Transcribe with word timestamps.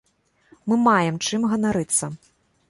Мы 0.71 0.79
маем 0.87 1.19
чым 1.27 1.47
ганарыцца. 1.53 2.11